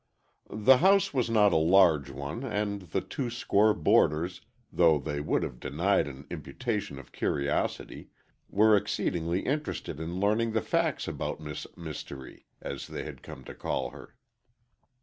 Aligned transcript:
The 0.49 0.77
house 0.77 1.13
was 1.13 1.29
not 1.29 1.53
a 1.53 1.57
large 1.57 2.09
one, 2.09 2.43
and 2.43 2.81
the 2.81 3.01
two 3.01 3.29
score 3.29 3.75
boarders, 3.75 4.41
though 4.73 4.97
they 4.97 5.21
would 5.21 5.43
have 5.43 5.59
denied 5.59 6.07
an 6.07 6.25
imputation 6.31 6.97
of 6.97 7.11
curiosity, 7.11 8.09
were 8.49 8.75
exceedingly 8.75 9.41
interested 9.41 9.99
in 9.99 10.19
learning 10.19 10.53
the 10.53 10.61
facts 10.61 11.07
about 11.07 11.39
Miss 11.39 11.67
Mystery, 11.77 12.47
as 12.61 12.87
they 12.87 13.03
had 13.03 13.21
come 13.21 13.43
to 13.43 13.53
call 13.53 13.91
her. 13.91 14.15